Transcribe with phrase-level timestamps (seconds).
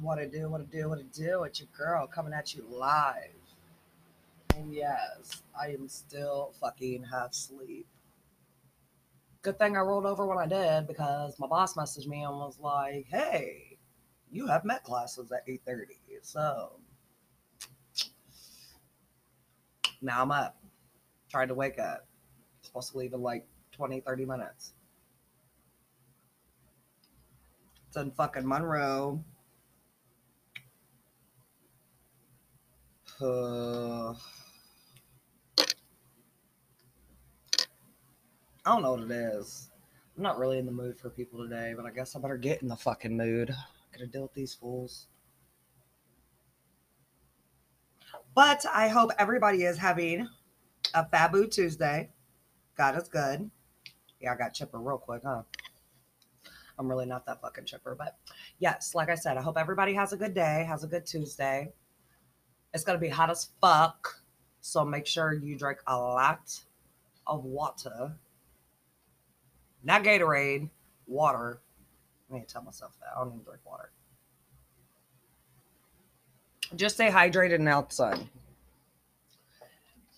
[0.00, 1.42] What to do, what to do, what to do.
[1.44, 3.30] It's your girl coming at you live.
[4.56, 7.86] And yes, I am still fucking half asleep.
[9.42, 12.58] Good thing I rolled over when I did because my boss messaged me and was
[12.60, 13.76] like, hey,
[14.30, 15.84] you have met classes at 8.30.
[16.22, 16.72] So
[20.00, 20.56] now I'm up.
[21.28, 22.06] Trying to wake up.
[22.62, 24.72] Supposed to leave in like 20, 30 minutes.
[27.88, 29.22] It's in fucking Monroe.
[33.22, 34.14] Uh,
[38.64, 39.70] I don't know what it is.
[40.16, 42.62] I'm not really in the mood for people today, but I guess I better get
[42.62, 43.50] in the fucking mood.
[43.50, 45.06] I Gotta deal with these fools.
[48.34, 50.28] But I hope everybody is having
[50.92, 52.10] a Fabu Tuesday.
[52.76, 53.50] God is good.
[54.20, 55.42] Yeah, I got chipper real quick, huh?
[56.76, 58.16] I'm really not that fucking chipper, but
[58.58, 61.72] yes, like I said, I hope everybody has a good day, has a good Tuesday.
[62.74, 64.22] It's gonna be hot as fuck,
[64.60, 66.58] so make sure you drink a lot
[67.26, 68.12] of water.
[69.84, 70.70] Not Gatorade,
[71.06, 71.60] water.
[72.30, 73.10] I need to tell myself that.
[73.14, 73.90] I don't even drink water.
[76.76, 78.26] Just stay hydrated and outside.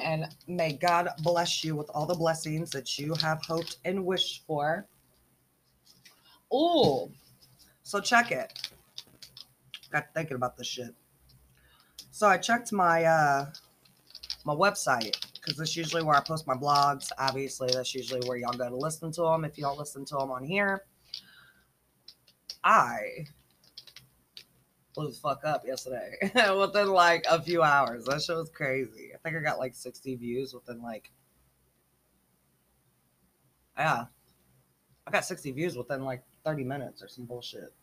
[0.00, 4.44] And may God bless you with all the blessings that you have hoped and wished
[4.46, 4.86] for.
[6.52, 7.10] Oh,
[7.82, 8.70] so check it.
[9.90, 10.94] Got thinking about this shit.
[12.16, 13.44] So I checked my uh
[14.46, 17.10] my website because that's usually where I post my blogs.
[17.18, 19.44] Obviously, that's usually where y'all go to listen to them.
[19.44, 20.86] If y'all listen to them on here,
[22.64, 23.26] I
[24.94, 26.16] blew the fuck up yesterday
[26.58, 28.06] within like a few hours.
[28.06, 29.10] That shit was crazy.
[29.14, 31.12] I think I got like 60 views within like
[33.76, 34.06] yeah.
[35.06, 37.60] I got 60 views within like 30 minutes or some bullshit.
[37.64, 37.74] It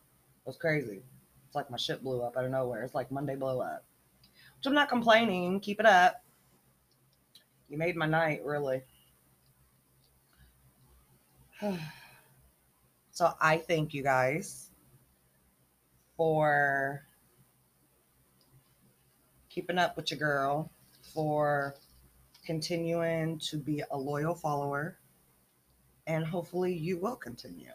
[0.44, 1.02] was crazy.
[1.46, 2.82] It's like my shit blew up out of nowhere.
[2.82, 3.84] It's like Monday blow up.
[4.64, 5.60] Which I'm not complaining.
[5.60, 6.24] Keep it up.
[7.68, 8.80] You made my night, really.
[13.10, 14.70] so I thank you guys
[16.16, 17.02] for
[19.50, 20.72] keeping up with your girl,
[21.12, 21.74] for
[22.46, 24.96] continuing to be a loyal follower,
[26.06, 27.68] and hopefully you will continue.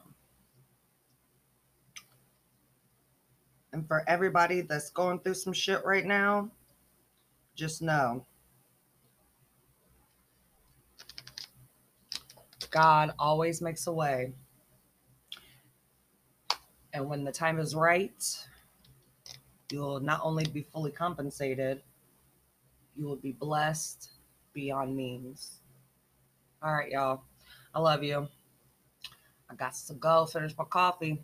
[3.74, 6.50] And for everybody that's going through some shit right now,
[7.60, 8.26] just know
[12.72, 14.34] God always makes a way.
[16.94, 18.24] And when the time is right,
[19.72, 21.82] you'll not only be fully compensated,
[22.96, 24.10] you will be blessed
[24.54, 25.60] beyond means.
[26.62, 27.24] All right, y'all.
[27.74, 28.28] I love you.
[29.50, 31.22] I got to go finish my coffee.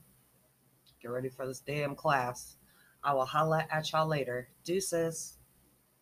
[1.02, 2.58] Get ready for this damn class.
[3.04, 4.50] I will holla at y'all later.
[4.64, 5.38] Deuces.